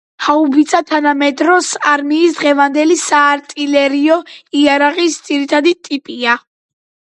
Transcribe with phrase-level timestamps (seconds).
[0.27, 1.57] ჰაუბიცა თანამედრო
[1.91, 4.19] არმიის, დღემდე საარტილერიო
[4.63, 6.37] იარაღის ძირითადი ტიპია.